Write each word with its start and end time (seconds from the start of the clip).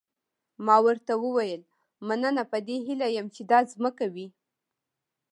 ما 0.65 0.77
ورته 0.85 1.13
وویل 1.23 1.61
مننه 2.07 2.43
په 2.51 2.57
دې 2.67 2.77
هیله 2.85 3.07
یم 3.17 3.27
چې 3.35 3.41
دا 3.51 3.59
مځکه 3.83 4.05
وي. 4.13 4.27